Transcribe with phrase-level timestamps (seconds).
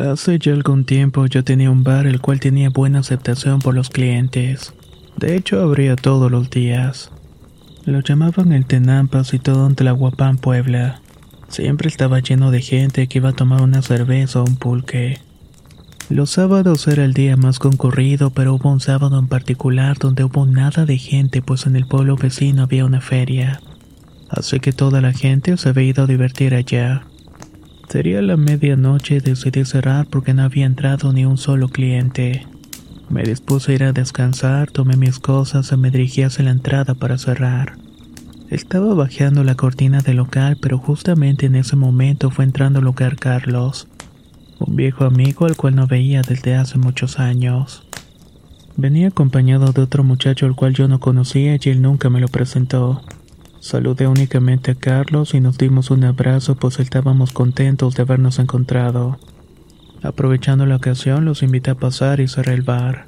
[0.00, 3.90] Hace ya algún tiempo yo tenía un bar el cual tenía buena aceptación por los
[3.90, 4.72] clientes.
[5.18, 7.10] De hecho, abría todos los días.
[7.84, 11.02] Lo llamaban el Tenampas y todo en Tlahuapán, Puebla.
[11.48, 15.18] Siempre estaba lleno de gente que iba a tomar una cerveza o un pulque.
[16.08, 20.46] Los sábados era el día más concurrido, pero hubo un sábado en particular donde hubo
[20.46, 23.60] nada de gente, pues en el pueblo vecino había una feria.
[24.30, 27.02] Así que toda la gente se había ido a divertir allá.
[27.90, 32.46] Sería la medianoche decidí cerrar porque no había entrado ni un solo cliente.
[33.08, 36.94] Me dispuse a ir a descansar, tomé mis cosas y me dirigí hacia la entrada
[36.94, 37.78] para cerrar.
[38.48, 43.16] Estaba bajando la cortina del local, pero justamente en ese momento fue entrando al lugar
[43.16, 43.88] Carlos,
[44.60, 47.88] un viejo amigo al cual no veía desde hace muchos años.
[48.76, 52.28] Venía acompañado de otro muchacho al cual yo no conocía y él nunca me lo
[52.28, 53.02] presentó.
[53.60, 59.18] Saludé únicamente a Carlos y nos dimos un abrazo pues estábamos contentos de habernos encontrado.
[60.02, 63.06] Aprovechando la ocasión los invité a pasar y cerré el bar.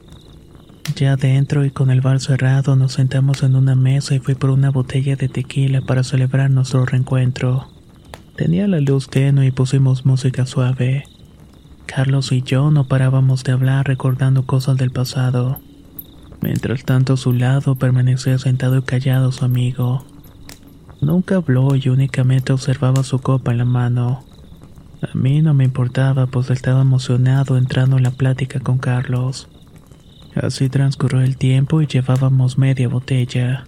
[0.95, 4.51] Ya adentro y con el bar cerrado nos sentamos en una mesa y fui por
[4.51, 7.69] una botella de tequila para celebrar nuestro reencuentro.
[8.37, 11.05] Tenía la luz tenue y pusimos música suave.
[11.87, 15.61] Carlos y yo no parábamos de hablar recordando cosas del pasado.
[16.43, 20.05] Mientras tanto a su lado permanecía sentado y callado su amigo.
[21.03, 24.25] Nunca habló y únicamente observaba su copa en la mano.
[25.03, 29.49] A mí no me importaba, pues estaba emocionado entrando en la plática con Carlos.
[30.37, 33.65] Así transcurrió el tiempo y llevábamos media botella.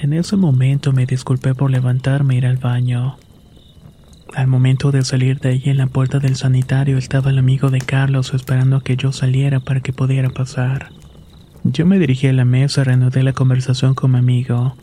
[0.00, 3.16] En ese momento me disculpé por levantarme e ir al baño.
[4.32, 7.80] Al momento de salir de ahí en la puerta del sanitario estaba el amigo de
[7.80, 10.90] Carlos esperando a que yo saliera para que pudiera pasar.
[11.64, 14.76] Yo me dirigí a la mesa, reanudé la conversación con mi amigo.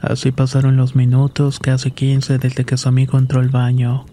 [0.00, 4.04] Así pasaron los minutos, casi 15 desde que su amigo entró al baño.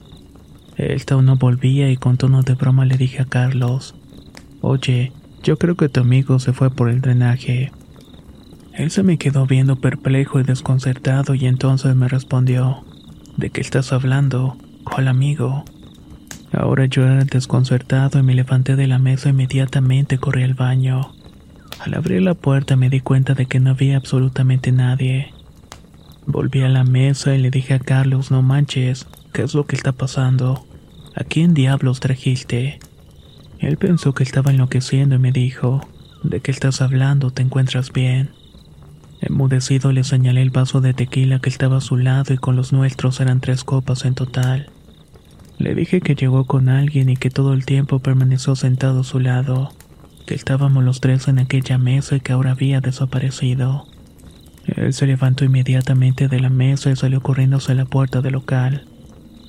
[0.78, 3.96] Él aún no volvía y con tono de broma le dije a Carlos,
[4.62, 5.12] Oye,
[5.44, 7.72] yo creo que tu amigo se fue por el drenaje.
[8.74, 12.84] Él se me quedó viendo perplejo y desconcertado y entonces me respondió,
[13.38, 14.58] ¿De qué estás hablando?
[14.84, 15.66] ¿Cuál amigo?
[16.52, 21.12] Ahora yo era desconcertado y me levanté de la mesa inmediatamente corrí al baño.
[21.80, 25.33] Al abrir la puerta me di cuenta de que no había absolutamente nadie.
[26.26, 29.76] Volví a la mesa y le dije a Carlos, no manches, ¿qué es lo que
[29.76, 30.66] está pasando?
[31.16, 32.80] ¿A quién diablos trajiste?
[33.60, 35.86] Él pensó que estaba enloqueciendo y me dijo,
[36.24, 37.32] ¿de qué estás hablando?
[37.32, 38.32] ¿Te encuentras bien?
[39.20, 42.74] Enmudecido le señalé el vaso de tequila que estaba a su lado y con los
[42.74, 44.70] nuestros eran tres copas en total.
[45.58, 49.20] Le dije que llegó con alguien y que todo el tiempo permaneció sentado a su
[49.20, 49.72] lado,
[50.26, 53.88] que estábamos los tres en aquella mesa y que ahora había desaparecido.
[54.66, 58.88] Él se levantó inmediatamente de la mesa y salió corriendo hacia la puerta del local.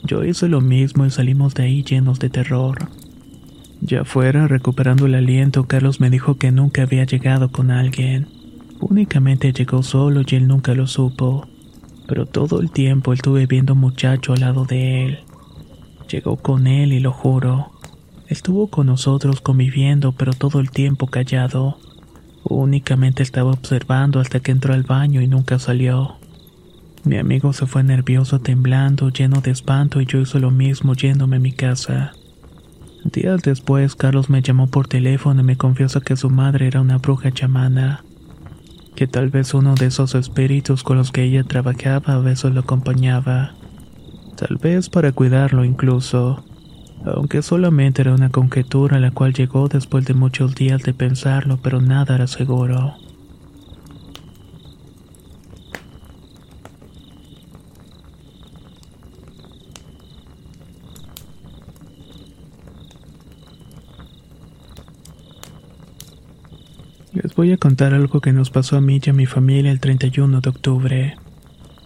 [0.02, 2.88] Yo hice lo mismo y salimos de ahí llenos de terror.
[3.80, 8.28] Ya afuera, recuperando el aliento, Carlos me dijo que nunca había llegado con alguien.
[8.80, 11.46] Únicamente llegó solo y él nunca lo supo.
[12.06, 15.19] Pero todo el tiempo estuve viendo muchacho al lado de él.
[16.10, 17.72] Llegó con él y lo juro.
[18.28, 21.78] Estuvo con nosotros conviviendo, pero todo el tiempo callado.
[22.44, 26.17] Únicamente estaba observando hasta que entró al baño y nunca salió.
[27.02, 31.37] Mi amigo se fue nervioso, temblando, lleno de espanto y yo hice lo mismo yéndome
[31.37, 32.12] a mi casa.
[33.05, 36.99] Días después, Carlos me llamó por teléfono y me confiesa que su madre era una
[36.99, 38.05] bruja chamana,
[38.94, 42.61] que tal vez uno de esos espíritus con los que ella trabajaba a veces lo
[42.61, 43.55] acompañaba,
[44.37, 46.44] tal vez para cuidarlo incluso
[47.05, 51.81] aunque solamente era una conjetura la cual llegó después de muchos días de pensarlo, pero
[51.81, 52.95] nada era seguro.
[67.12, 69.81] Les voy a contar algo que nos pasó a mí y a mi familia el
[69.81, 71.17] 31 de octubre.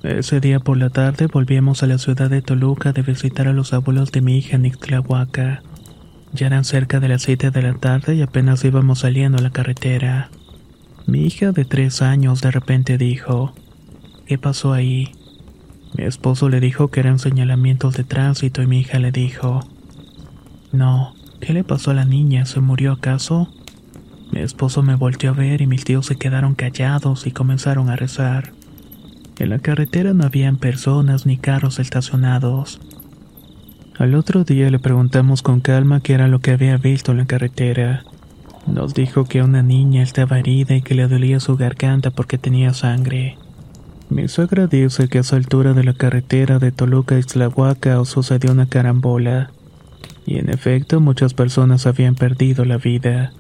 [0.05, 3.73] Ese día por la tarde volvíamos a la ciudad de Toluca de visitar a los
[3.73, 5.63] abuelos de mi hija en Ixtlahuaca.
[6.33, 9.51] Ya eran cerca de las 7 de la tarde y apenas íbamos saliendo a la
[9.51, 10.31] carretera.
[11.07, 13.55] Mi hija de tres años de repente dijo,
[14.27, 15.11] ¿qué pasó ahí?
[15.97, 19.69] Mi esposo le dijo que eran señalamientos de tránsito y mi hija le dijo,
[20.71, 22.47] no, ¿qué le pasó a la niña?
[22.47, 23.49] ¿Se murió acaso?
[24.31, 27.97] Mi esposo me volteó a ver y mis tíos se quedaron callados y comenzaron a
[27.97, 28.53] rezar.
[29.39, 32.81] En la carretera no habían personas ni carros estacionados.
[33.97, 37.27] Al otro día le preguntamos con calma qué era lo que había visto en la
[37.27, 38.05] carretera.
[38.67, 42.75] Nos dijo que una niña estaba herida y que le dolía su garganta porque tenía
[42.75, 43.39] sangre.
[44.11, 48.53] Mi suegra dice que a esa altura de la carretera de Toluca a Ixtlahuaca sucedió
[48.53, 49.51] una carambola.
[50.27, 53.33] Y en efecto muchas personas habían perdido la vida.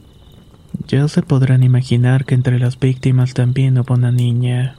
[0.86, 4.76] Ya se podrán imaginar que entre las víctimas también hubo una niña.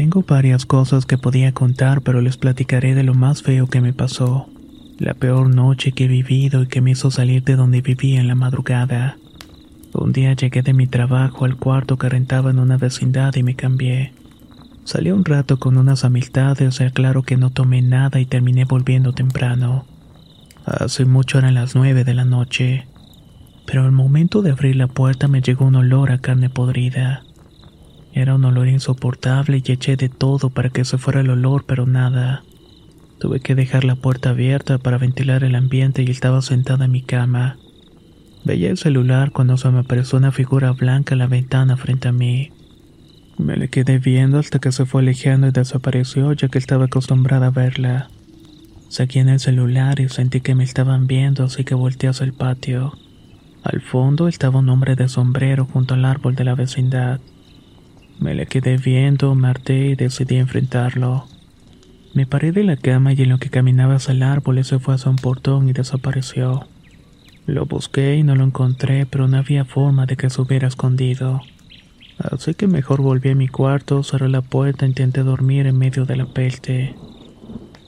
[0.00, 3.92] Tengo varias cosas que podía contar, pero les platicaré de lo más feo que me
[3.92, 4.48] pasó.
[4.98, 8.26] La peor noche que he vivido y que me hizo salir de donde vivía en
[8.26, 9.18] la madrugada.
[9.92, 13.56] Un día llegué de mi trabajo al cuarto que rentaba en una vecindad y me
[13.56, 14.14] cambié.
[14.84, 19.12] Salí un rato con unas amistades y aclaro que no tomé nada y terminé volviendo
[19.12, 19.84] temprano.
[20.64, 22.86] Hace mucho eran las nueve de la noche.
[23.66, 27.22] Pero al momento de abrir la puerta me llegó un olor a carne podrida.
[28.12, 31.86] Era un olor insoportable y eché de todo para que se fuera el olor, pero
[31.86, 32.42] nada.
[33.18, 37.02] Tuve que dejar la puerta abierta para ventilar el ambiente y estaba sentada en mi
[37.02, 37.58] cama.
[38.44, 42.12] Veía el celular cuando se me apareció una figura blanca en la ventana frente a
[42.12, 42.50] mí.
[43.36, 47.48] Me le quedé viendo hasta que se fue alejando y desapareció ya que estaba acostumbrada
[47.48, 48.08] a verla.
[48.88, 52.32] Saqué en el celular y sentí que me estaban viendo así que volteé hacia el
[52.32, 52.92] patio.
[53.62, 57.20] Al fondo estaba un hombre de sombrero junto al árbol de la vecindad.
[58.20, 61.26] Me le quedé viendo, me harté y decidí enfrentarlo.
[62.12, 64.94] Me paré de la cama y en lo que caminaba hacia el árbol se fue
[64.94, 66.68] hacia un portón y desapareció.
[67.46, 71.40] Lo busqué y no lo encontré, pero no había forma de que se hubiera escondido.
[72.18, 76.04] Así que mejor volví a mi cuarto, cerré la puerta e intenté dormir en medio
[76.04, 76.94] de la peste.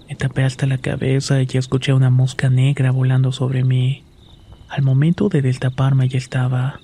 [0.08, 4.04] Me tapé hasta la cabeza y escuché una mosca negra volando sobre mí.
[4.70, 6.80] Al momento de destaparme ya estaba,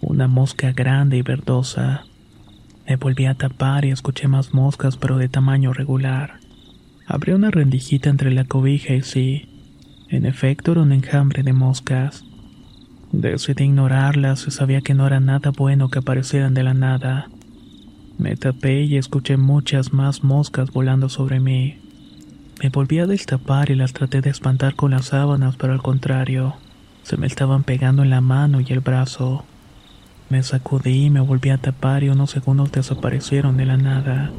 [0.00, 2.04] una mosca grande y verdosa.
[2.86, 6.40] Me volví a tapar y escuché más moscas, pero de tamaño regular.
[7.06, 9.48] Abrí una rendijita entre la cobija y sí,
[10.08, 12.24] en efecto era un enjambre de moscas.
[13.12, 17.28] Decidí ignorarlas y sabía que no era nada bueno que aparecieran de la nada.
[18.18, 21.78] Me tapé y escuché muchas más moscas volando sobre mí.
[22.62, 26.54] Me volví a destapar y las traté de espantar con las sábanas, pero al contrario,
[27.02, 29.44] se me estaban pegando en la mano y el brazo.
[30.32, 34.30] Me sacudí me volví a tapar y unos segundos desaparecieron de la nada.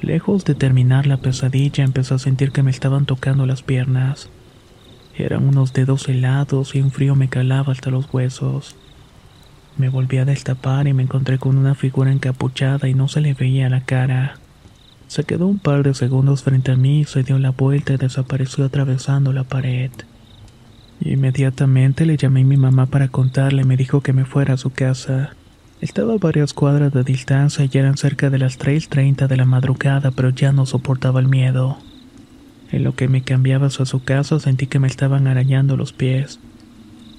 [0.00, 4.30] Lejos de terminar la pesadilla empecé a sentir que me estaban tocando las piernas.
[5.16, 8.74] Eran unos dedos helados y un frío me calaba hasta los huesos.
[9.76, 13.34] Me volví a destapar y me encontré con una figura encapuchada y no se le
[13.34, 14.38] veía la cara.
[15.06, 18.64] Se quedó un par de segundos frente a mí, se dio la vuelta y desapareció
[18.64, 19.92] atravesando la pared.
[21.00, 24.58] Inmediatamente le llamé a mi mamá para contarle y me dijo que me fuera a
[24.58, 25.34] su casa.
[25.80, 30.10] Estaba a varias cuadras de distancia y eran cerca de las 3.30 de la madrugada,
[30.10, 31.78] pero ya no soportaba el miedo.
[32.70, 36.38] En lo que me cambiaba a su casa sentí que me estaban arañando los pies.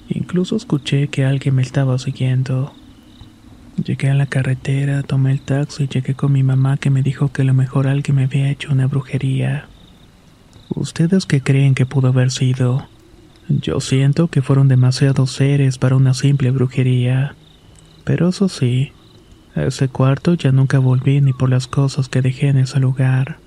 [0.08, 2.72] Incluso escuché que alguien me estaba siguiendo.
[3.84, 7.32] Llegué a la carretera, tomé el taxi y llegué con mi mamá que me dijo
[7.32, 9.66] que a lo mejor alguien me había hecho una brujería.
[10.68, 12.86] ¿Ustedes qué creen que pudo haber sido?
[13.60, 17.34] Yo siento que fueron demasiados seres para una simple brujería.
[18.02, 18.92] Pero eso sí,
[19.54, 23.38] a ese cuarto ya nunca volví ni por las cosas que dejé en ese lugar.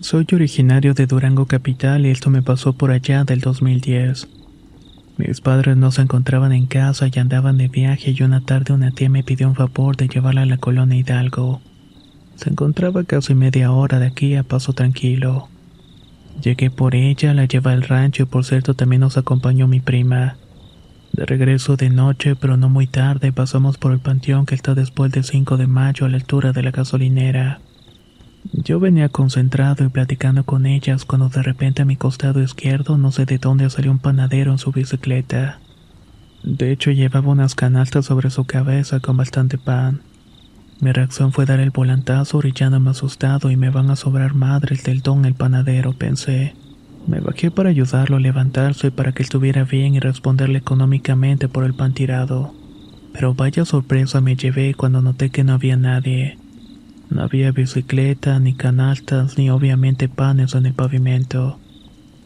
[0.00, 4.45] Soy originario de Durango Capital y esto me pasó por allá del 2010.
[5.18, 8.90] Mis padres no se encontraban en casa y andaban de viaje y una tarde una
[8.90, 11.62] tía me pidió un favor de llevarla a la colonia Hidalgo.
[12.34, 15.48] Se encontraba casi media hora de aquí a paso tranquilo.
[16.42, 20.36] Llegué por ella, la llevé al rancho y por cierto también nos acompañó mi prima.
[21.14, 25.10] De regreso de noche, pero no muy tarde, pasamos por el panteón que está después
[25.12, 27.60] del 5 de mayo a la altura de la gasolinera.
[28.52, 33.10] Yo venía concentrado y platicando con ellas cuando de repente a mi costado izquierdo no
[33.10, 35.58] sé de dónde salió un panadero en su bicicleta.
[36.44, 40.02] De hecho llevaba unas canastas sobre su cabeza con bastante pan.
[40.80, 45.00] Mi reacción fue dar el volantazo orillándome asustado y me van a sobrar madres del
[45.00, 46.54] don el panadero, pensé.
[47.06, 51.74] Me bajé para ayudarlo a levantarse para que estuviera bien y responderle económicamente por el
[51.74, 52.54] pan tirado.
[53.12, 56.38] Pero vaya sorpresa me llevé cuando noté que no había nadie.
[57.10, 61.58] No había bicicleta, ni canastas, ni obviamente panes en el pavimento.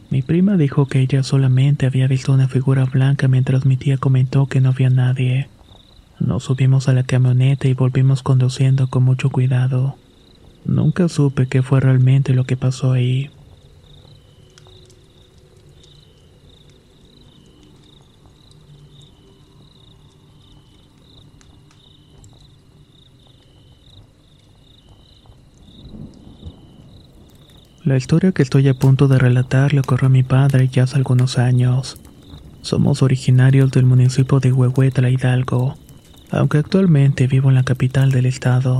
[0.09, 4.47] Mi prima dijo que ella solamente había visto una figura blanca mientras mi tía comentó
[4.47, 5.47] que no había nadie.
[6.19, 9.95] Nos subimos a la camioneta y volvimos conduciendo con mucho cuidado.
[10.65, 13.29] Nunca supe qué fue realmente lo que pasó ahí.
[27.91, 30.95] La historia que estoy a punto de relatar le ocurrió a mi padre ya hace
[30.95, 31.99] algunos años.
[32.61, 35.75] Somos originarios del municipio de Huehuetla, Hidalgo,
[36.31, 38.77] aunque actualmente vivo en la capital del estado.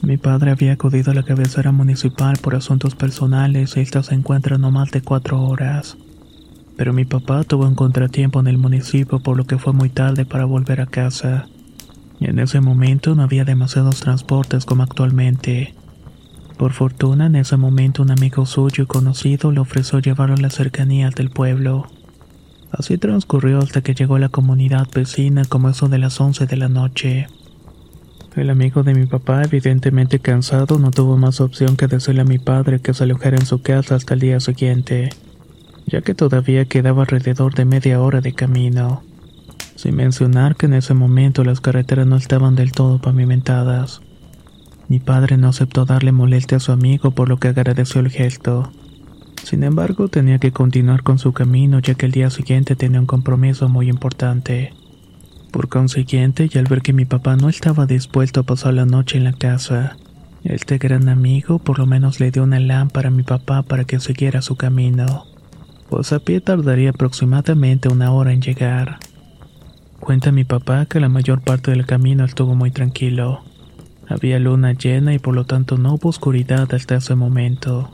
[0.00, 4.58] Mi padre había acudido a la cabecera municipal por asuntos personales y esta se encuentra
[4.58, 5.96] no más de cuatro horas.
[6.76, 10.24] Pero mi papá tuvo un contratiempo en el municipio por lo que fue muy tarde
[10.24, 11.48] para volver a casa.
[12.20, 15.74] Y en ese momento no había demasiados transportes como actualmente.
[16.56, 20.54] Por fortuna, en ese momento un amigo suyo y conocido le ofreció llevarlo a las
[20.54, 21.86] cercanías del pueblo.
[22.70, 26.56] Así transcurrió hasta que llegó a la comunidad vecina como eso de las 11 de
[26.56, 27.26] la noche.
[28.36, 32.38] El amigo de mi papá, evidentemente cansado, no tuvo más opción que decirle a mi
[32.38, 35.10] padre que se alojara en su casa hasta el día siguiente,
[35.86, 39.04] ya que todavía quedaba alrededor de media hora de camino.
[39.76, 44.00] Sin mencionar que en ese momento las carreteras no estaban del todo pavimentadas.
[44.88, 48.70] Mi padre no aceptó darle molestia a su amigo por lo que agradeció el gesto.
[49.42, 53.06] Sin embargo, tenía que continuar con su camino ya que el día siguiente tenía un
[53.06, 54.72] compromiso muy importante.
[55.50, 59.18] Por consiguiente, y al ver que mi papá no estaba dispuesto a pasar la noche
[59.18, 59.96] en la casa,
[60.44, 64.00] este gran amigo por lo menos le dio una lámpara a mi papá para que
[64.00, 65.24] siguiera su camino,
[65.88, 68.98] pues a pie tardaría aproximadamente una hora en llegar.
[70.00, 73.42] Cuenta mi papá que la mayor parte del camino estuvo muy tranquilo.
[74.08, 77.90] Había luna llena y por lo tanto no hubo oscuridad hasta ese momento.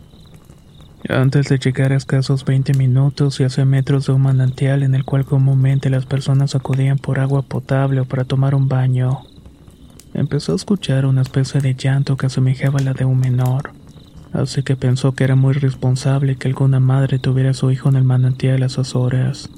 [1.08, 5.04] Antes de llegar a escasos 20 minutos y hacia metros de un manantial en el
[5.04, 9.20] cual comúnmente las personas acudían por agua potable o para tomar un baño,
[10.12, 13.70] empezó a escuchar una especie de llanto que asemejaba a la de un menor.
[14.32, 17.96] Así que pensó que era muy responsable que alguna madre tuviera a su hijo en
[17.96, 19.50] el manantial a esas horas.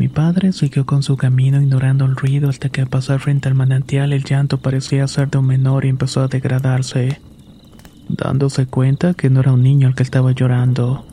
[0.00, 3.54] Mi padre siguió con su camino ignorando el ruido hasta que al pasar frente al
[3.54, 7.20] manantial el llanto parecía ser de un menor y empezó a degradarse,
[8.08, 11.04] dándose cuenta que no era un niño el que estaba llorando.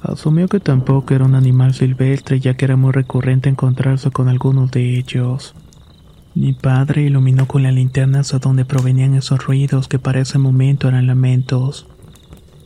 [0.00, 4.70] Asumió que tampoco era un animal silvestre ya que era muy recurrente encontrarse con algunos
[4.70, 5.56] de ellos.
[6.36, 10.86] Mi padre iluminó con la linterna hacia donde provenían esos ruidos que para ese momento
[10.86, 11.88] eran lamentos.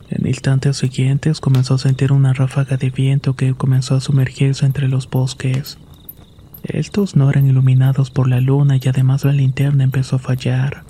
[0.09, 4.87] En instantes siguientes comenzó a sentir una ráfaga de viento que comenzó a sumergirse entre
[4.87, 5.77] los bosques.
[6.63, 10.83] Estos no eran iluminados por la luna y además la linterna empezó a fallar.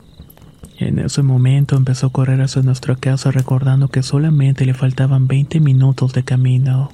[0.77, 5.61] En ese momento empezó a correr hacia nuestra casa recordando que solamente le faltaban 20
[5.61, 6.91] minutos de camino.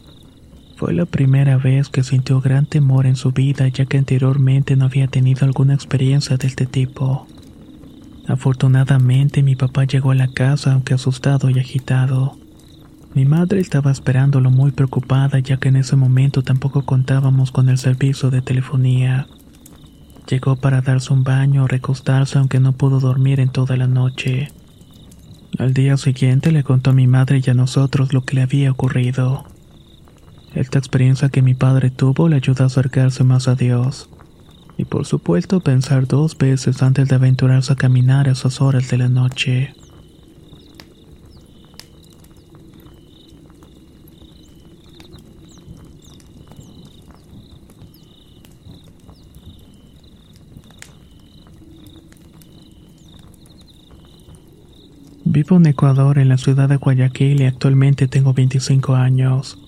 [0.78, 4.86] Fue la primera vez que sintió gran temor en su vida ya que anteriormente no
[4.86, 7.28] había tenido alguna experiencia de este tipo.
[8.32, 12.38] Afortunadamente mi papá llegó a la casa aunque asustado y agitado.
[13.14, 17.78] Mi madre estaba esperándolo muy preocupada ya que en ese momento tampoco contábamos con el
[17.78, 19.28] servicio de telefonía.
[20.30, 24.48] Llegó para darse un baño o recostarse aunque no pudo dormir en toda la noche.
[25.60, 28.72] Al día siguiente le contó a mi madre y a nosotros lo que le había
[28.72, 29.44] ocurrido.
[30.56, 34.10] Esta experiencia que mi padre tuvo le ayudó a acercarse más a Dios
[34.82, 38.98] y por supuesto pensar dos veces antes de aventurarse a caminar a esas horas de
[38.98, 39.76] la noche.
[55.24, 59.60] Vivo en Ecuador, en la ciudad de Guayaquil y actualmente tengo 25 años.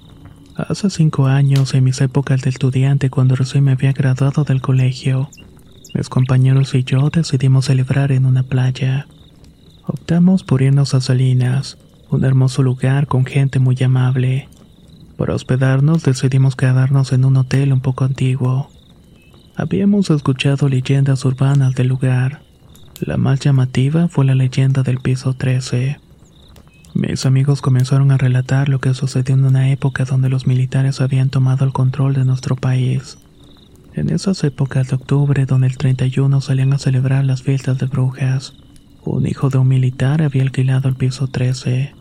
[0.55, 5.29] Hace cinco años, en mis épocas de estudiante, cuando recién me había graduado del colegio,
[5.95, 9.07] mis compañeros y yo decidimos celebrar en una playa.
[9.88, 11.79] Optamos por irnos a Salinas,
[12.12, 14.48] un hermoso lugar con gente muy amable.
[15.17, 18.69] Para hospedarnos decidimos quedarnos en un hotel un poco antiguo.
[19.55, 22.43] Habíamos escuchado leyendas urbanas del lugar.
[23.00, 26.00] La más llamativa fue la leyenda del piso 13.
[26.95, 31.29] Mis amigos comenzaron a relatar lo que sucedió en una época donde los militares habían
[31.29, 33.17] tomado el control de nuestro país.
[33.95, 38.53] En esas épocas de octubre, donde el 31 salían a celebrar las fiestas de brujas,
[39.03, 41.95] un hijo de un militar había alquilado el piso 13.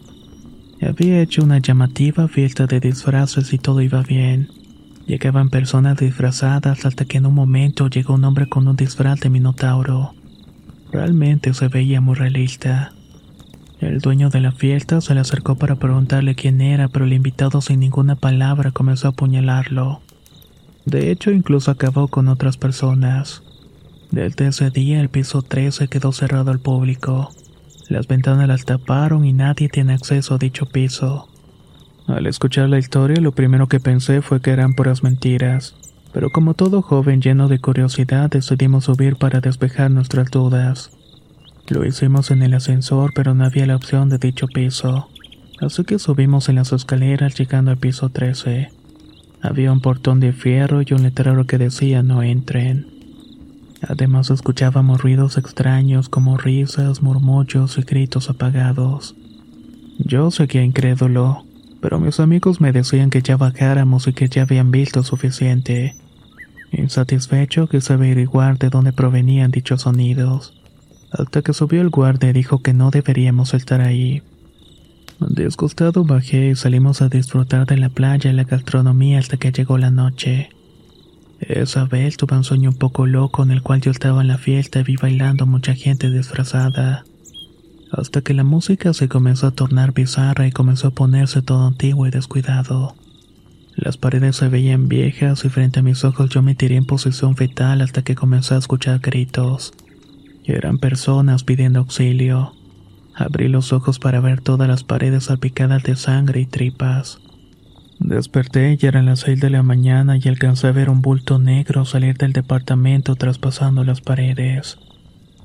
[0.82, 4.50] Había hecho una llamativa fiesta de disfraces y todo iba bien.
[5.06, 9.30] Llegaban personas disfrazadas hasta que en un momento llegó un hombre con un disfraz de
[9.30, 10.14] minotauro.
[10.92, 12.92] Realmente se veía muy realista.
[13.82, 17.60] El dueño de la fiesta se le acercó para preguntarle quién era, pero el invitado
[17.60, 20.02] sin ninguna palabra comenzó a apuñalarlo.
[20.86, 23.42] De hecho, incluso acabó con otras personas.
[24.12, 27.30] Desde ese día el piso 13 quedó cerrado al público.
[27.88, 31.28] Las ventanas las taparon y nadie tiene acceso a dicho piso.
[32.06, 35.74] Al escuchar la historia, lo primero que pensé fue que eran puras mentiras.
[36.12, 40.92] Pero como todo joven lleno de curiosidad, decidimos subir para despejar nuestras dudas.
[41.72, 45.08] Lo hicimos en el ascensor, pero no había la opción de dicho piso.
[45.58, 48.68] Así que subimos en las escaleras llegando al piso 13.
[49.40, 52.88] Había un portón de fierro y un letrero que decía no entren.
[53.88, 59.14] Además escuchábamos ruidos extraños como risas, murmullos y gritos apagados.
[59.96, 61.46] Yo seguía incrédulo,
[61.80, 65.96] pero mis amigos me decían que ya bajáramos y que ya habían visto suficiente.
[66.70, 70.52] Insatisfecho quise averiguar de dónde provenían dichos sonidos,
[71.12, 74.22] hasta que subió el guardia y dijo que no deberíamos estar ahí.
[75.28, 79.78] Disgustado bajé y salimos a disfrutar de la playa y la gastronomía hasta que llegó
[79.78, 80.50] la noche.
[81.40, 84.38] Esa vez tuve un sueño un poco loco en el cual yo estaba en la
[84.38, 87.04] fiesta y vi bailando mucha gente disfrazada.
[87.90, 92.06] Hasta que la música se comenzó a tornar bizarra y comenzó a ponerse todo antiguo
[92.06, 92.94] y descuidado.
[93.74, 97.36] Las paredes se veían viejas y frente a mis ojos yo me tiré en posición
[97.36, 99.72] fetal hasta que comencé a escuchar gritos.
[100.44, 102.54] Eran personas pidiendo auxilio.
[103.14, 107.20] Abrí los ojos para ver todas las paredes salpicadas de sangre y tripas.
[107.98, 111.84] Desperté y eran las seis de la mañana y alcancé a ver un bulto negro
[111.84, 114.78] salir del departamento traspasando las paredes.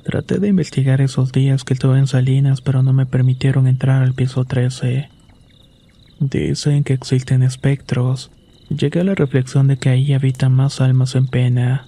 [0.04, 4.14] Traté de investigar esos días que estuve en Salinas, pero no me permitieron entrar al
[4.14, 5.10] piso 13.
[6.20, 8.32] Dicen que existen espectros.
[8.70, 11.88] Llegué a la reflexión de que ahí habitan más almas en pena.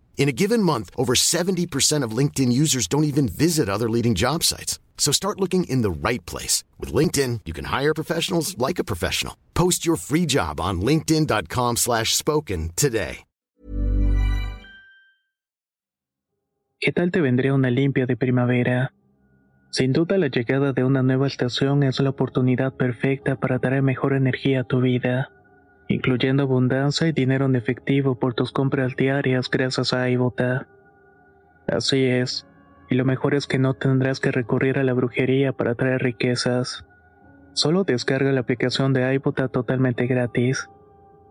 [0.17, 4.43] In a given month, over 70% of LinkedIn users don't even visit other leading job
[4.43, 4.79] sites.
[4.97, 6.63] So start looking in the right place.
[6.79, 9.35] With LinkedIn, you can hire professionals like a professional.
[9.55, 13.25] Post your free job on linkedin.com slash spoken today.
[16.83, 18.91] ¿Qué tal te vendría una limpia de primavera?
[19.69, 24.13] Sin duda la llegada de una nueva estación es la oportunidad perfecta para traer mejor
[24.13, 25.29] energía a tu vida,
[25.91, 30.67] incluyendo abundancia y dinero en efectivo por tus compras diarias gracias a iBota.
[31.67, 32.47] Así es,
[32.89, 36.85] y lo mejor es que no tendrás que recurrir a la brujería para traer riquezas.
[37.53, 40.69] Solo descarga la aplicación de iBota totalmente gratis.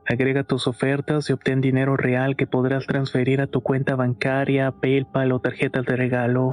[0.06, 5.32] Agrega tus ofertas y obtén dinero real que podrás transferir a tu cuenta bancaria, PayPal
[5.32, 6.52] o tarjetas de regalo.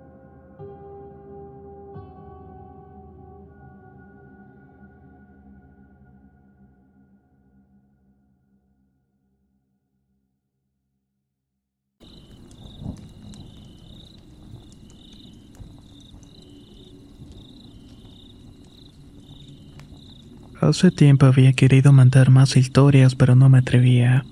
[20.61, 24.25] Hace tiempo había querido mandar más historias, pero no me atrevía.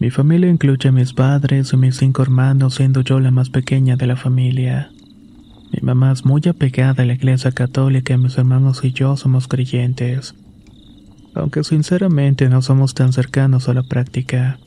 [0.00, 3.96] Mi familia incluye a mis padres y mis cinco hermanos, siendo yo la más pequeña
[3.96, 4.90] de la familia.
[5.70, 9.46] Mi mamá es muy apegada a la iglesia católica y mis hermanos y yo somos
[9.46, 10.34] creyentes.
[11.34, 14.58] Aunque sinceramente no somos tan cercanos a la práctica.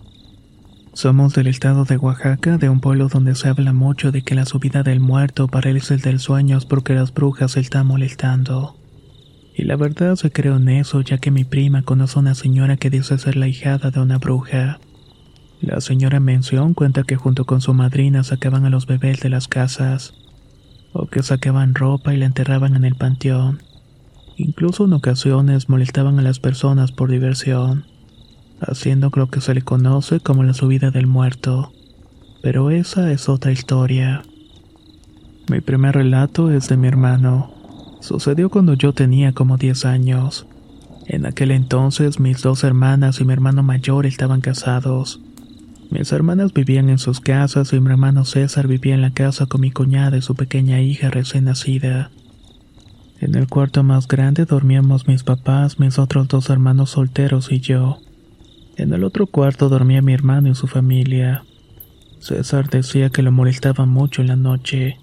[0.93, 4.45] Somos del estado de Oaxaca, de un pueblo donde se habla mucho de que la
[4.45, 8.84] subida del muerto para el del sueño es porque las brujas están molestando.
[9.57, 12.75] Y la verdad se creo en eso, ya que mi prima conoce a una señora
[12.75, 14.79] que dice ser la hijada de una bruja.
[15.61, 19.47] La señora Mención cuenta que junto con su madrina sacaban a los bebés de las
[19.47, 20.13] casas,
[20.91, 23.63] o que sacaban ropa y la enterraban en el panteón.
[24.35, 27.85] Incluso en ocasiones molestaban a las personas por diversión,
[28.59, 31.71] haciendo lo que se le conoce como la subida del muerto.
[32.43, 34.23] Pero esa es otra historia.
[35.49, 37.54] Mi primer relato es de mi hermano.
[38.05, 40.45] Sucedió cuando yo tenía como 10 años.
[41.07, 45.19] En aquel entonces mis dos hermanas y mi hermano mayor estaban casados.
[45.89, 49.61] Mis hermanas vivían en sus casas y mi hermano César vivía en la casa con
[49.61, 52.11] mi cuñada y su pequeña hija recién nacida.
[53.21, 57.97] En el cuarto más grande dormíamos mis papás, mis otros dos hermanos solteros y yo.
[58.77, 61.43] En el otro cuarto dormía mi hermano y su familia.
[62.19, 64.99] César decía que lo molestaba mucho en la noche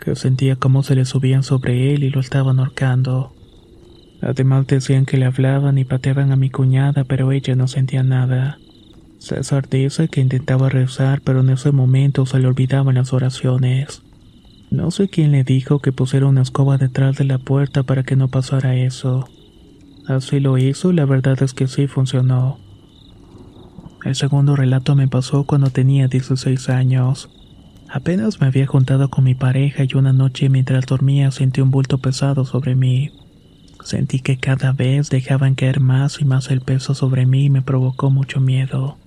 [0.00, 3.32] que sentía como se le subían sobre él y lo estaban ahorcando.
[4.22, 8.58] Además decían que le hablaban y pateaban a mi cuñada, pero ella no sentía nada.
[9.18, 14.02] César dice que intentaba rezar, pero en ese momento se le olvidaban las oraciones.
[14.70, 18.16] No sé quién le dijo que pusiera una escoba detrás de la puerta para que
[18.16, 19.28] no pasara eso.
[20.06, 22.58] Así lo hizo y la verdad es que sí funcionó.
[24.04, 27.28] El segundo relato me pasó cuando tenía 16 años.
[27.88, 31.98] Apenas me había juntado con mi pareja y una noche mientras dormía sentí un bulto
[31.98, 33.12] pesado sobre mí.
[33.84, 37.62] Sentí que cada vez dejaban caer más y más el peso sobre mí y me
[37.62, 38.98] provocó mucho miedo.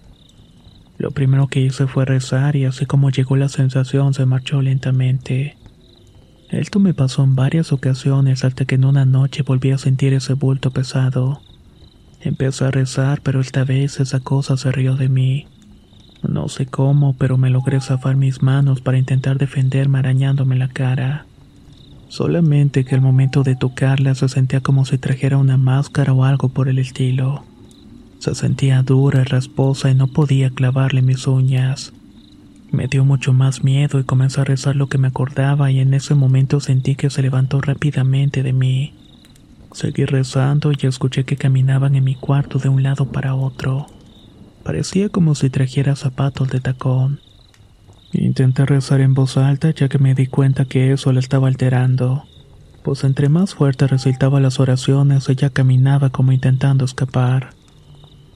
[0.98, 5.58] Lo primero que hice fue rezar y así como llegó la sensación se marchó lentamente.
[6.50, 10.34] Esto me pasó en varias ocasiones hasta que en una noche volví a sentir ese
[10.34, 11.42] bulto pesado.
[12.22, 15.48] Empecé a rezar pero esta vez esa cosa se rió de mí.
[16.28, 21.26] No sé cómo, pero me logré zafar mis manos para intentar defenderme arañándome la cara.
[22.10, 26.50] Solamente que al momento de tocarla se sentía como si trajera una máscara o algo
[26.50, 27.44] por el estilo.
[28.18, 31.94] Se sentía dura rasposa y no podía clavarle mis uñas.
[32.72, 35.94] Me dio mucho más miedo y comencé a rezar lo que me acordaba y en
[35.94, 38.94] ese momento sentí que se levantó rápidamente de mí.
[39.72, 43.88] Seguí rezando y escuché que caminaban en mi cuarto de un lado para otro.
[44.70, 47.22] Parecía como si trajera zapatos de tacón.
[48.14, 52.26] Intenté rezar en voz alta ya que me di cuenta que eso la estaba alterando,
[52.84, 57.56] pues entre más fuerte resultaban las oraciones ella caminaba como intentando escapar.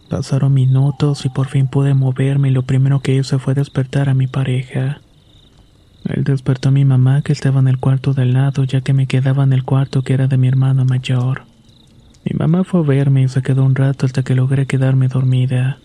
[0.09, 4.15] Pasaron minutos y por fin pude moverme y lo primero que hice fue despertar a
[4.15, 5.01] mi pareja.
[6.05, 9.05] Él despertó a mi mamá que estaba en el cuarto del lado ya que me
[9.05, 11.43] quedaba en el cuarto que era de mi hermano mayor.
[12.25, 15.77] Mi mamá fue a verme y se quedó un rato hasta que logré quedarme dormida.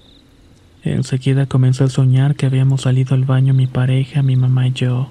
[0.94, 5.08] Enseguida comencé a soñar que habíamos salido al baño mi pareja, mi mamá y yo.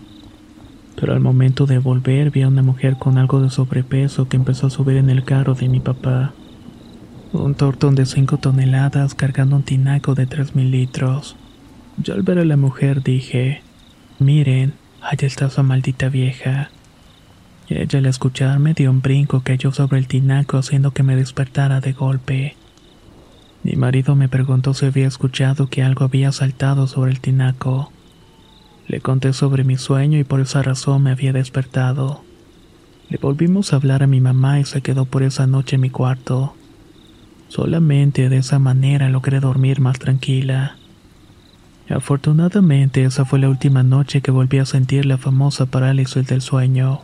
[1.00, 4.68] Pero al momento de volver vi a una mujer con algo de sobrepeso que empezó
[4.68, 6.34] a subir en el carro de mi papá.
[7.34, 11.36] Un tortón de 5 toneladas cargando un tinaco de 3.000 litros.
[11.98, 13.62] Yo al ver a la mujer dije,
[14.18, 16.72] miren, allá está esa maldita vieja.
[17.70, 21.16] Y ella al escucharme dio un brinco que cayó sobre el tinaco haciendo que me
[21.16, 22.56] despertara de golpe.
[23.68, 27.92] Mi marido me preguntó si había escuchado que algo había saltado sobre el tinaco.
[28.88, 32.22] Le conté sobre mi sueño y por esa razón me había despertado.
[33.10, 35.90] Le volvimos a hablar a mi mamá y se quedó por esa noche en mi
[35.90, 36.56] cuarto.
[37.50, 40.78] Solamente de esa manera logré dormir más tranquila.
[41.90, 47.02] Afortunadamente esa fue la última noche que volví a sentir la famosa parálisis del sueño.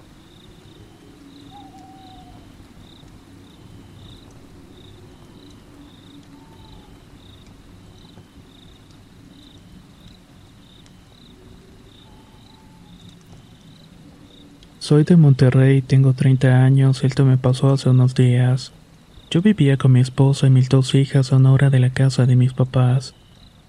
[14.83, 18.73] Soy de Monterrey, tengo 30 años, esto me pasó hace unos días.
[19.31, 22.25] Yo vivía con mi esposa y mis dos hijas a una hora de la casa
[22.25, 23.15] de mis papás.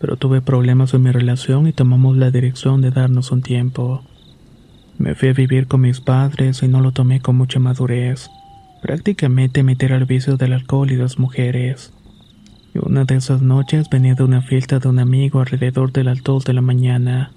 [0.00, 4.02] pero tuve problemas en mi relación y tomamos la dirección de darnos un tiempo.
[4.98, 8.28] Me fui a vivir con mis padres y no lo tomé con mucha madurez.
[8.82, 11.92] Prácticamente meter al vicio del alcohol y las mujeres.
[12.74, 16.24] Y una de esas noches venía de una fiesta de un amigo alrededor de las
[16.24, 17.30] 2 de la mañana.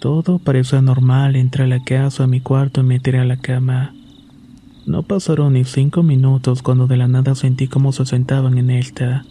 [0.00, 3.36] Todo parecía normal, entré a la casa, a mi cuarto y me tiré a la
[3.36, 3.92] cama.
[4.86, 9.26] No pasaron ni cinco minutos cuando de la nada sentí cómo se sentaban en esta.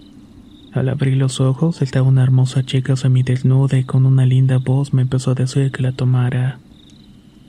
[0.71, 5.01] Al abrir los ojos estaba una hermosa chica semidesnuda y con una linda voz me
[5.01, 6.59] empezó a decir que la tomara.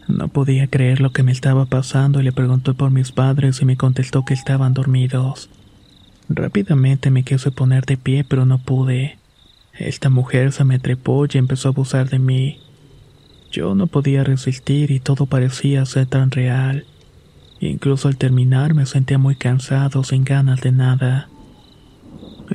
[0.08, 3.66] No podía creer lo que me estaba pasando y le pregunté por mis padres y
[3.66, 5.50] me contestó que estaban dormidos.
[6.30, 9.18] Rápidamente me quise poner de pie pero no pude.
[9.78, 12.56] Esta mujer se me trepó y empezó a abusar de mí.
[13.50, 16.84] Yo no podía resistir y todo parecía ser tan real.
[17.60, 21.28] Incluso al terminar me sentía muy cansado, sin ganas de nada.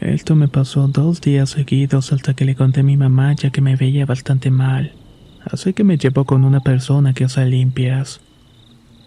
[0.01, 3.61] Esto me pasó dos días seguidos hasta que le conté a mi mamá ya que
[3.61, 4.93] me veía bastante mal.
[5.43, 8.21] Así que me llevó con una persona que hace limpias.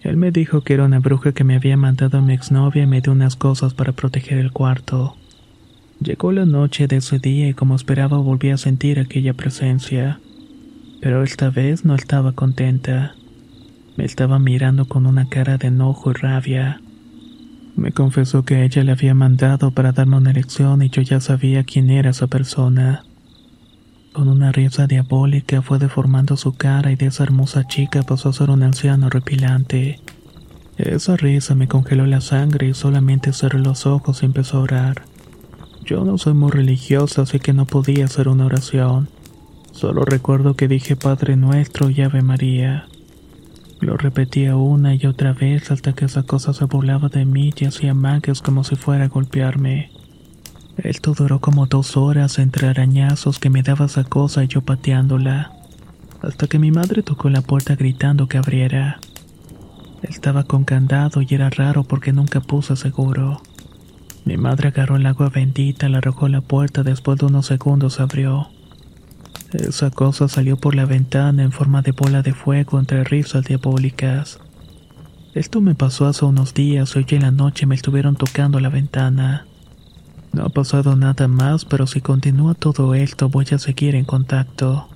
[0.02, 2.86] Él me dijo que era una bruja que me había mandado a mi exnovia y
[2.86, 5.16] me dio unas cosas para proteger el cuarto.
[6.00, 10.20] Llegó la noche de ese día y como esperaba volví a sentir aquella presencia.
[11.00, 13.14] Pero esta vez no estaba contenta.
[13.96, 16.80] Me estaba mirando con una cara de enojo y rabia.
[17.76, 21.62] Me confesó que ella le había mandado para darme una lección y yo ya sabía
[21.62, 23.04] quién era esa persona.
[24.12, 28.32] Con una risa diabólica fue deformando su cara y de esa hermosa chica pasó a
[28.32, 30.00] ser un anciano repilante.
[30.76, 35.02] Esa risa me congeló la sangre y solamente cerré los ojos y empezó a orar.
[35.84, 39.08] Yo no soy muy religiosa, así que no podía hacer una oración.
[39.78, 42.88] Solo recuerdo que dije Padre Nuestro y Ave María.
[43.78, 47.64] Lo repetía una y otra vez hasta que esa cosa se burlaba de mí y
[47.64, 49.92] hacía magas como si fuera a golpearme.
[50.78, 55.52] Esto duró como dos horas entre arañazos que me daba esa cosa y yo pateándola,
[56.22, 58.98] hasta que mi madre tocó la puerta gritando que abriera.
[60.02, 63.42] Estaba con candado y era raro porque nunca puse seguro.
[64.24, 68.00] Mi madre agarró el agua bendita, la arrojó a la puerta, después de unos segundos
[68.00, 68.48] abrió.
[69.52, 74.38] Esa cosa salió por la ventana en forma de bola de fuego entre risas diabólicas.
[75.34, 79.46] Esto me pasó hace unos días, hoy en la noche me estuvieron tocando la ventana.
[80.32, 84.88] No ha pasado nada más, pero si continúa todo esto voy a seguir en contacto.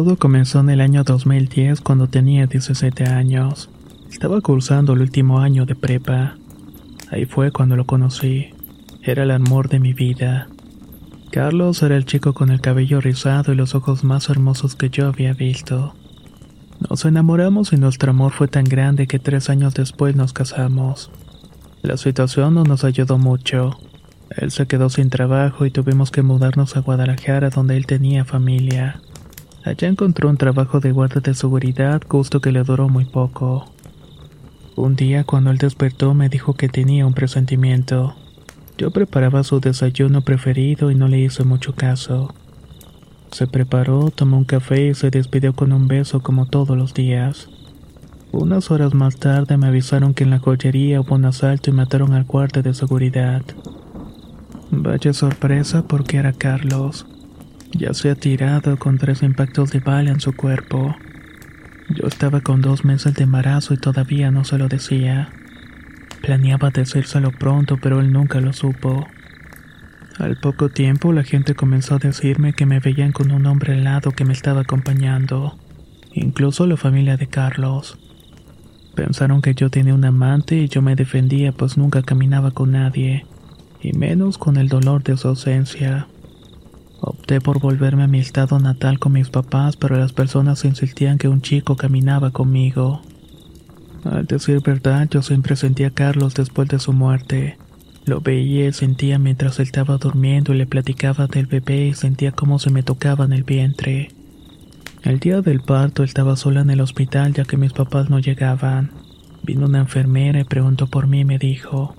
[0.00, 3.68] Todo comenzó en el año 2010 cuando tenía 17 años.
[4.10, 6.38] Estaba cursando el último año de prepa.
[7.10, 8.54] Ahí fue cuando lo conocí.
[9.02, 10.48] Era el amor de mi vida.
[11.30, 15.06] Carlos era el chico con el cabello rizado y los ojos más hermosos que yo
[15.06, 15.94] había visto.
[16.88, 21.10] Nos enamoramos y nuestro amor fue tan grande que tres años después nos casamos.
[21.82, 23.78] La situación no nos ayudó mucho.
[24.30, 29.02] Él se quedó sin trabajo y tuvimos que mudarnos a Guadalajara donde él tenía familia.
[29.62, 33.66] Allá encontró un trabajo de guardia de seguridad, gusto que le duró muy poco.
[34.74, 38.14] Un día cuando él despertó me dijo que tenía un presentimiento.
[38.78, 42.34] Yo preparaba su desayuno preferido y no le hice mucho caso.
[43.30, 47.50] Se preparó, tomó un café y se despidió con un beso como todos los días.
[48.32, 52.14] Unas horas más tarde me avisaron que en la joyería hubo un asalto y mataron
[52.14, 53.42] al guardia de seguridad.
[54.70, 57.04] Vaya sorpresa porque era Carlos.
[57.72, 60.96] Ya se ha tirado con tres impactos de bala en su cuerpo.
[61.88, 65.30] Yo estaba con dos meses de embarazo y todavía no se lo decía.
[66.20, 69.06] Planeaba decírselo pronto, pero él nunca lo supo.
[70.18, 73.84] Al poco tiempo la gente comenzó a decirme que me veían con un hombre al
[73.84, 75.58] lado que me estaba acompañando,
[76.12, 77.98] incluso la familia de Carlos.
[78.94, 83.24] Pensaron que yo tenía un amante y yo me defendía pues nunca caminaba con nadie,
[83.80, 86.06] y menos con el dolor de su ausencia.
[87.00, 91.28] Opté por volverme a mi estado natal con mis papás, pero las personas insistían que
[91.28, 93.00] un chico caminaba conmigo.
[94.04, 97.56] Al decir verdad, yo siempre sentía a Carlos después de su muerte.
[98.04, 102.32] Lo veía y sentía mientras él estaba durmiendo y le platicaba del bebé y sentía
[102.32, 104.08] cómo se me tocaba en el vientre.
[105.02, 108.90] El día del parto estaba sola en el hospital ya que mis papás no llegaban.
[109.42, 111.94] Vino una enfermera y preguntó por mí y me dijo,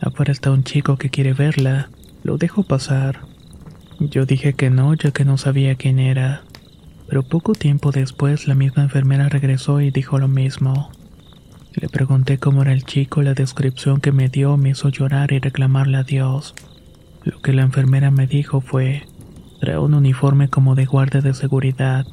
[0.00, 1.90] afuera está un chico que quiere verla,
[2.24, 3.33] lo dejo pasar.
[4.00, 6.42] Yo dije que no, ya que no sabía quién era.
[7.06, 10.90] Pero poco tiempo después la misma enfermera regresó y dijo lo mismo.
[11.74, 15.38] Le pregunté cómo era el chico, la descripción que me dio me hizo llorar y
[15.38, 16.54] reclamarle a Dios.
[17.24, 19.06] Lo que la enfermera me dijo fue,
[19.60, 22.06] Trae un uniforme como de guardia de seguridad.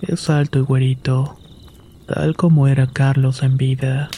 [0.00, 1.36] Es alto y güerito,
[2.06, 4.08] tal como era Carlos en vida.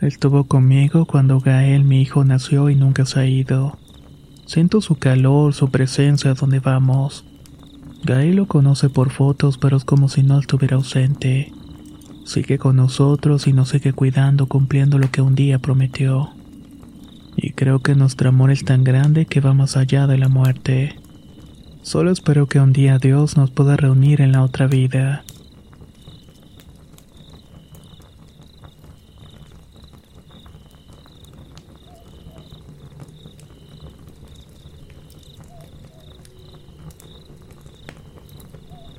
[0.00, 3.78] Estuvo conmigo cuando Gael, mi hijo, nació y nunca se ha ido.
[4.50, 7.24] Siento su calor, su presencia donde vamos.
[8.02, 11.52] Gael lo conoce por fotos, pero es como si no estuviera ausente.
[12.24, 16.30] Sigue con nosotros y nos sigue cuidando, cumpliendo lo que un día prometió.
[17.36, 20.96] Y creo que nuestro amor es tan grande que va más allá de la muerte.
[21.82, 25.22] Solo espero que un día Dios nos pueda reunir en la otra vida.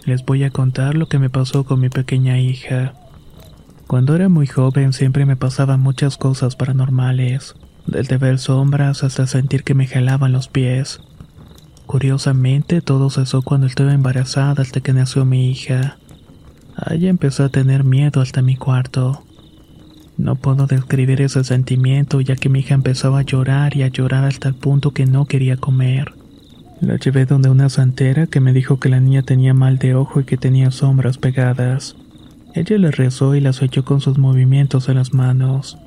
[0.06, 2.94] Les voy a contar lo que me pasó con mi pequeña hija.
[3.86, 9.64] Cuando era muy joven siempre me pasaban muchas cosas paranormales, desde ver sombras hasta sentir
[9.64, 11.02] que me jalaban los pies.
[11.86, 15.98] Curiosamente, todo cesó cuando estuve embarazada hasta que nació mi hija.
[16.90, 19.24] Ella empezó a tener miedo hasta mi cuarto.
[20.18, 24.24] No puedo describir ese sentimiento ya que mi hija empezaba a llorar y a llorar
[24.26, 26.14] hasta el punto que no quería comer.
[26.82, 30.20] La llevé donde una santera que me dijo que la niña tenía mal de ojo
[30.20, 31.96] y que tenía sombras pegadas.
[32.56, 35.78] Ella le rezó y las echó con sus movimientos en las manos.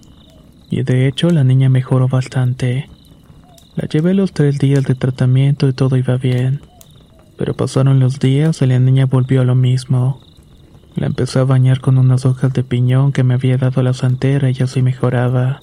[0.70, 2.88] Y de hecho la niña mejoró bastante.
[3.74, 6.61] La llevé los tres días de tratamiento y todo iba bien.
[7.37, 10.20] Pero pasaron los días y la niña volvió a lo mismo.
[10.94, 14.48] La empecé a bañar con unas hojas de piñón que me había dado la santera
[14.48, 15.59] y así mejoraba.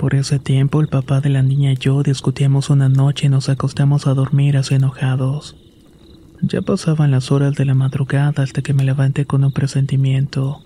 [0.00, 3.50] Por ese tiempo el papá de la niña y yo discutíamos una noche y nos
[3.50, 5.56] acostamos a dormir así enojados.
[6.40, 10.62] Ya pasaban las horas de la madrugada hasta que me levanté con un presentimiento.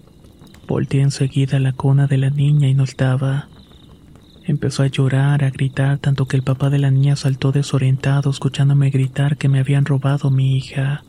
[0.68, 3.49] Volté enseguida a la cuna de la niña y no estaba.
[4.44, 8.90] Empezó a llorar, a gritar, tanto que el papá de la niña saltó desorientado escuchándome
[8.90, 11.03] gritar que me habían robado mi hija.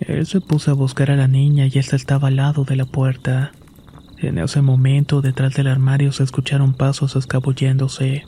[0.00, 2.86] Él se puso a buscar a la niña y esta estaba al lado de la
[2.86, 3.52] puerta.
[4.18, 8.24] En ese momento, detrás del armario se escucharon pasos escabulléndose.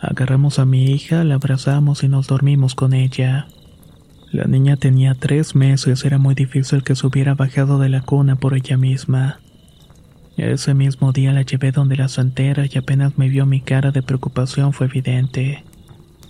[0.00, 3.46] Agarramos a mi hija, la abrazamos y nos dormimos con ella.
[4.32, 8.36] La niña tenía tres meses, era muy difícil que se hubiera bajado de la cuna
[8.36, 9.38] por ella misma.
[10.36, 14.02] Ese mismo día la llevé donde la santera y apenas me vio mi cara de
[14.02, 15.64] preocupación fue evidente.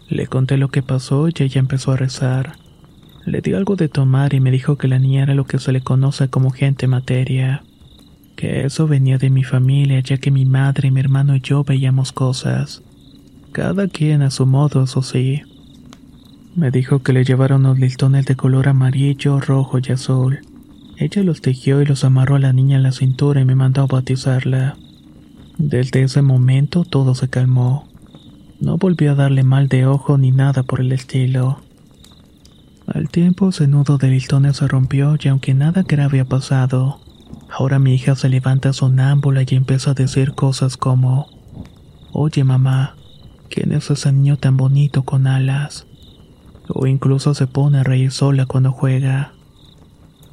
[0.09, 2.59] Le conté lo que pasó y ella empezó a rezar.
[3.25, 5.73] Le di algo de tomar y me dijo que la niña era lo que se
[5.73, 7.65] le conoce como gente materia
[8.37, 12.13] que eso venía de mi familia ya que mi madre, mi hermano y yo veíamos
[12.13, 12.83] cosas.
[13.53, 15.43] Cada quien a su modo, eso sí.
[16.57, 20.41] Me dijo que le llevaron unos listones de color amarillo, rojo y azul.
[20.97, 23.83] Ella los tejió y los amarró a la niña en la cintura y me mandó
[23.83, 24.77] a bautizarla.
[25.59, 27.89] Desde ese momento todo se calmó.
[28.61, 31.61] No volvió a darle mal de ojo ni nada por el estilo.
[32.87, 37.01] Al tiempo ese nudo de listones se rompió y aunque nada grave había pasado,
[37.57, 41.29] Ahora mi hija se levanta sonámbula y empieza a decir cosas como,
[42.13, 42.97] Oye mamá,
[43.49, 45.87] ¿quién es ese niño tan bonito con alas?
[46.69, 49.35] O incluso se pone a reír sola cuando juega.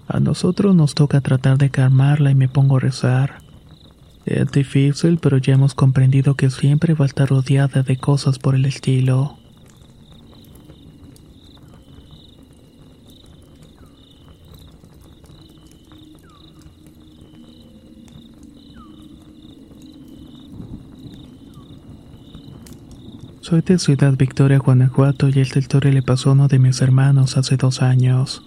[0.07, 3.37] A nosotros nos toca tratar de calmarla y me pongo a rezar.
[4.25, 8.55] Es difícil, pero ya hemos comprendido que siempre va a estar rodeada de cosas por
[8.55, 9.37] el estilo.
[23.51, 27.35] Soy de Ciudad Victoria, Guanajuato, y esta historia le pasó a uno de mis hermanos
[27.35, 28.43] hace dos años.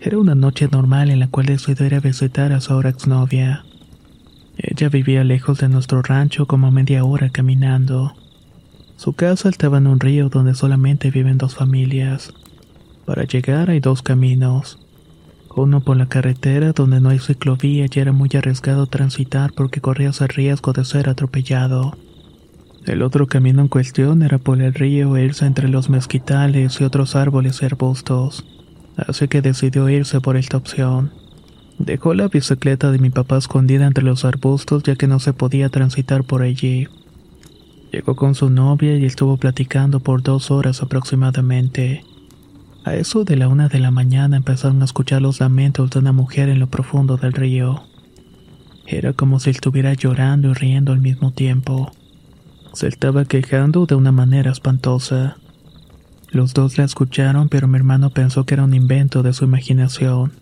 [0.00, 3.64] Era una noche normal en la cual decidí ir a visitar a su ahora exnovia.
[4.56, 8.16] Ella vivía lejos de nuestro rancho como media hora caminando.
[8.96, 12.34] Su casa estaba en un río donde solamente viven dos familias.
[13.06, 14.80] Para llegar hay dos caminos.
[15.54, 20.20] Uno por la carretera donde no hay ciclovía y era muy arriesgado transitar porque corrías
[20.22, 21.96] el riesgo de ser atropellado.
[22.86, 26.84] El otro camino en cuestión era por el río e irse entre los mezquitales y
[26.84, 28.44] otros árboles y arbustos,
[28.98, 31.10] así que decidió irse por esta opción.
[31.78, 35.70] Dejó la bicicleta de mi papá escondida entre los arbustos ya que no se podía
[35.70, 36.88] transitar por allí.
[37.90, 42.04] Llegó con su novia y estuvo platicando por dos horas aproximadamente.
[42.84, 46.12] A eso de la una de la mañana empezaron a escuchar los lamentos de una
[46.12, 47.82] mujer en lo profundo del río.
[48.86, 51.90] Era como si estuviera llorando y riendo al mismo tiempo.
[52.74, 55.36] Se estaba quejando de una manera espantosa.
[56.30, 60.32] Los dos la escucharon, pero mi hermano pensó que era un invento de su imaginación.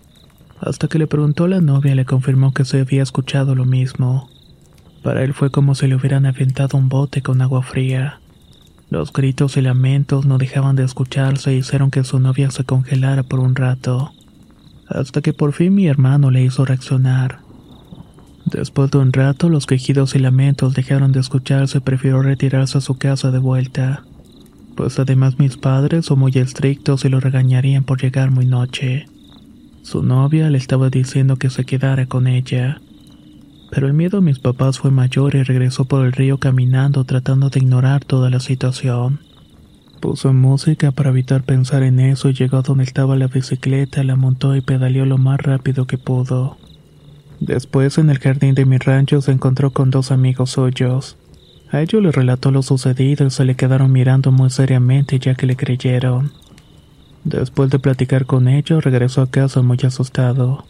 [0.59, 4.31] Hasta que le preguntó a la novia le confirmó que se había escuchado lo mismo.
[5.03, 8.21] Para él fue como si le hubieran aventado un bote con agua fría.
[8.89, 13.25] Los gritos y lamentos no dejaban de escucharse y hicieron que su novia se congelara
[13.25, 14.13] por un rato,
[14.89, 17.41] hasta que por fin mi hermano le hizo reaccionar.
[18.53, 22.83] Después de un rato, los quejidos y lamentos dejaron de escucharse y prefirió retirarse a
[22.83, 24.05] su casa de vuelta,
[24.77, 29.07] pues además mis padres son muy estrictos y lo regañarían por llegar muy noche.
[29.83, 32.81] Su novia le estaba diciendo que se quedara con ella.
[33.71, 37.49] Pero el miedo a mis papás fue mayor y regresó por el río caminando tratando
[37.49, 39.21] de ignorar toda la situación.
[40.01, 44.17] Puso música para evitar pensar en eso y llegó a donde estaba la bicicleta, la
[44.17, 46.59] montó y pedaleó lo más rápido que pudo.
[47.43, 51.17] Después, en el jardín de mi rancho, se encontró con dos amigos suyos.
[51.73, 55.47] A ellos les relató lo sucedido y se le quedaron mirando muy seriamente ya que
[55.47, 56.31] le creyeron.
[57.25, 60.67] Después de platicar con ellos, regresó a casa muy asustado.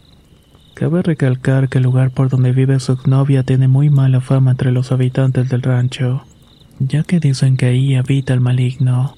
[0.73, 4.71] Cabe recalcar que el lugar por donde vive su novia tiene muy mala fama entre
[4.71, 6.23] los habitantes del rancho,
[6.79, 9.13] ya que dicen que ahí habita el maligno.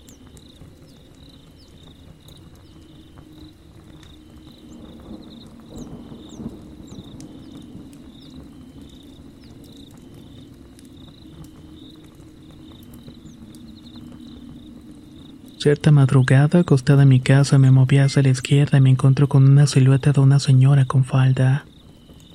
[15.65, 19.49] Cierta madrugada, acostada en mi casa, me moví hacia la izquierda y me encontré con
[19.49, 21.65] una silueta de una señora con falda.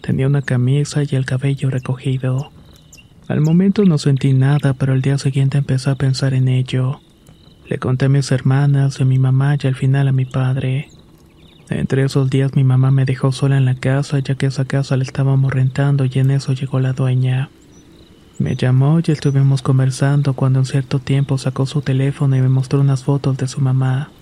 [0.02, 2.50] Tenía una camisa y el cabello recogido.
[3.28, 7.02] Al momento no sentí nada, pero al día siguiente empecé a pensar en ello.
[7.68, 10.88] Le conté a mis hermanas, a mi mamá y al final a mi padre.
[11.68, 14.96] Entre esos días mi mamá me dejó sola en la casa ya que esa casa
[14.96, 17.48] la estábamos rentando y en eso llegó la dueña.
[18.40, 22.80] Me llamó y estuvimos conversando cuando en cierto tiempo sacó su teléfono y me mostró
[22.80, 24.12] unas fotos de su mamá.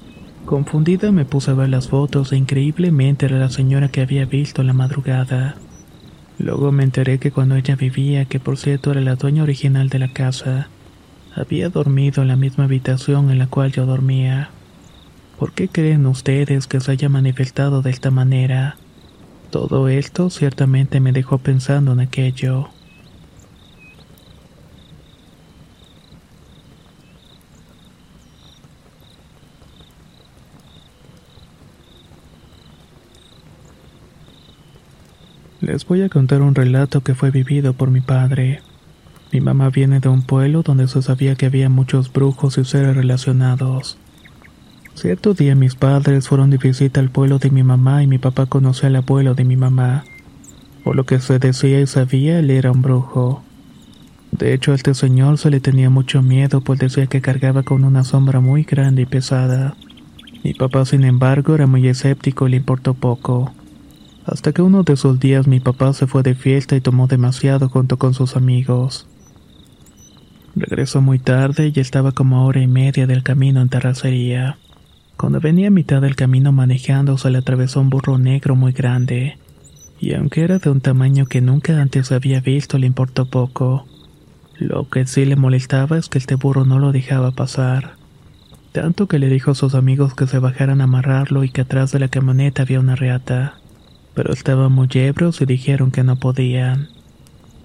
[0.45, 4.65] Confundida me puse a ver las fotos e increíblemente era la señora que había visto
[4.65, 5.55] la madrugada.
[6.37, 10.01] Luego me enteré que cuando ella vivía, que por cierto era la dueña original de
[10.01, 10.69] la casa,
[11.37, 14.51] había dormido en la misma habitación en la cual yo dormía.
[15.39, 18.79] ¿Por qué creen ustedes que se haya manifestado de esta manera?
[19.53, 22.71] Todo esto ciertamente me dejó pensando en aquello.
[35.61, 38.61] Les voy a contar un relato que fue vivido por mi padre.
[39.33, 42.95] Mi mamá viene de un pueblo donde se sabía que había muchos brujos y seres
[42.95, 43.99] relacionados.
[44.95, 48.47] Cierto día mis padres fueron de visita al pueblo de mi mamá y mi papá
[48.47, 50.05] conoció al abuelo de mi mamá.
[50.85, 53.43] Por lo que se decía y sabía, él era un brujo.
[54.31, 57.83] De hecho, a este señor se le tenía mucho miedo, pues decía que cargaba con
[57.83, 59.75] una sombra muy grande y pesada.
[60.45, 63.53] Mi papá, sin embargo, era muy escéptico y le importó poco
[64.31, 67.69] hasta que uno de esos días mi papá se fue de fiesta y tomó demasiado
[67.69, 69.07] junto con sus amigos.
[70.55, 74.59] Regresó muy tarde y estaba como a hora y media del camino en terracería.
[75.17, 79.39] Cuando venía a mitad del camino manejando se le atravesó un burro negro muy grande,
[79.99, 83.87] y aunque era de un tamaño que nunca antes había visto le importó poco.
[84.59, 87.95] Lo que sí le molestaba es que este burro no lo dejaba pasar.
[88.73, 91.93] Tanto que le dijo a sus amigos que se bajaran a amarrarlo y que atrás
[91.93, 93.55] de la camioneta había una reata
[94.19, 96.89] pero estaban muy ebros y dijeron que no podían.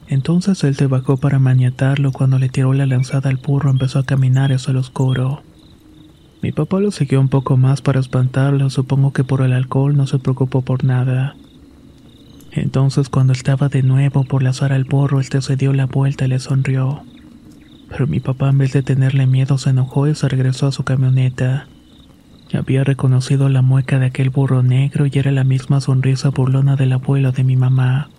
[0.08, 4.06] Entonces él se bajó para maniatarlo cuando le tiró la lanzada al burro empezó a
[4.06, 5.42] caminar hacia el oscuro.
[6.44, 10.06] Mi papá lo siguió un poco más para espantarlo, supongo que por el alcohol no
[10.06, 11.36] se preocupó por nada.
[12.52, 16.28] Entonces cuando estaba de nuevo por lanzar al burro, él se dio la vuelta y
[16.28, 17.02] le sonrió.
[17.90, 20.84] Pero mi papá en vez de tenerle miedo se enojó y se regresó a su
[20.84, 21.66] camioneta.
[22.54, 26.94] Había reconocido la mueca de aquel burro negro y era la misma sonrisa burlona del
[26.94, 28.10] abuelo de mi mamá.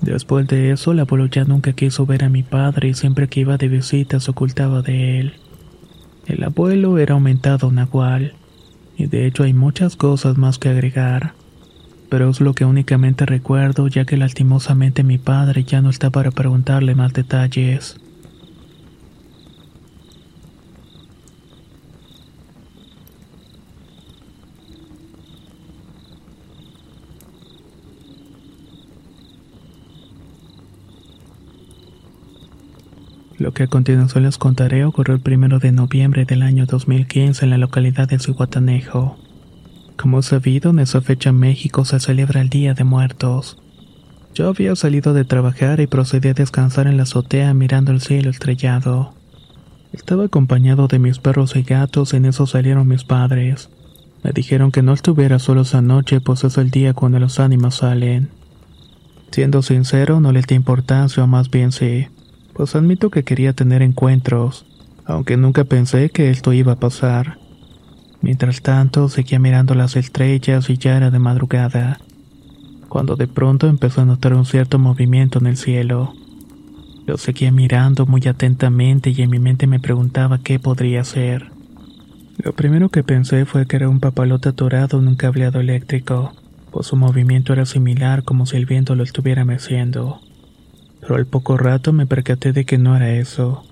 [0.00, 3.40] Después de eso, el abuelo ya nunca quiso ver a mi padre y siempre que
[3.40, 5.34] iba de visita se ocultaba de él.
[6.26, 8.34] El abuelo era aumentado nahual,
[8.96, 11.34] y de hecho hay muchas cosas más que agregar.
[12.08, 16.30] Pero es lo que únicamente recuerdo ya que lastimosamente mi padre ya no está para
[16.30, 17.96] preguntarle más detalles.
[33.42, 37.50] Lo que a continuación les contaré ocurrió el primero de noviembre del año 2015 en
[37.50, 39.18] la localidad de Cihuatanejo.
[39.96, 43.58] Como sabido, en esa fecha en México se celebra el Día de Muertos.
[44.32, 48.30] Yo había salido de trabajar y procedí a descansar en la azotea mirando el cielo
[48.30, 49.12] estrellado.
[49.92, 53.70] Estaba acompañado de mis perros y gatos en eso salieron mis padres.
[54.22, 57.74] Me dijeron que no estuviera solo esa noche, pues es el día cuando los ánimos
[57.74, 58.28] salen.
[59.32, 62.06] Siendo sincero, no les di importancia o más bien sí
[62.54, 64.66] pues admito que quería tener encuentros,
[65.04, 67.38] aunque nunca pensé que esto iba a pasar.
[68.20, 71.98] Mientras tanto, seguía mirando las estrellas y ya era de madrugada,
[72.88, 76.14] cuando de pronto empezó a notar un cierto movimiento en el cielo.
[77.06, 81.50] Lo seguía mirando muy atentamente y en mi mente me preguntaba qué podría ser.
[82.38, 86.32] Lo primero que pensé fue que era un papalote atorado en un cableado eléctrico,
[86.70, 90.20] pues su movimiento era similar como si el viento lo estuviera meciendo.
[91.02, 93.64] Pero al poco rato me percaté de que no era eso.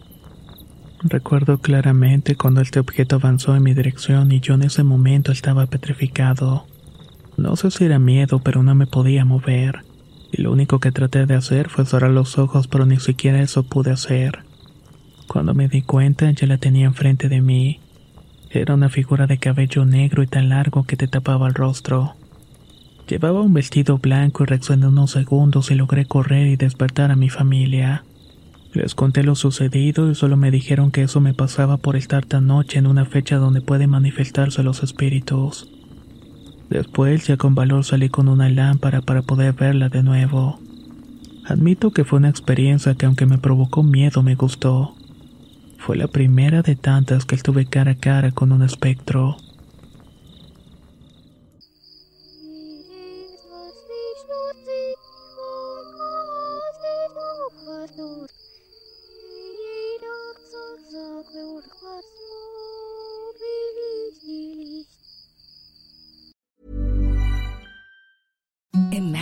[1.02, 5.64] Recuerdo claramente cuando este objeto avanzó en mi dirección y yo en ese momento estaba
[5.66, 6.66] petrificado.
[7.38, 9.84] No sé si era miedo, pero no me podía mover.
[10.32, 13.62] Y lo único que traté de hacer fue cerrar los ojos, pero ni siquiera eso
[13.62, 14.40] pude hacer.
[15.26, 17.80] Cuando me di cuenta ya la tenía enfrente de mí.
[18.50, 22.16] Era una figura de cabello negro y tan largo que te tapaba el rostro.
[23.11, 27.28] Llevaba un vestido blanco y reaccioné unos segundos y logré correr y despertar a mi
[27.28, 28.04] familia.
[28.72, 32.46] Les conté lo sucedido y solo me dijeron que eso me pasaba por estar tan
[32.46, 35.68] noche en una fecha donde pueden manifestarse los espíritus.
[36.68, 40.61] Después, ya con valor, salí con una lámpara para poder verla de nuevo.
[41.44, 44.94] Admito que fue una experiencia que aunque me provocó miedo me gustó.
[45.78, 49.36] Fue la primera de tantas que estuve cara a cara con un espectro.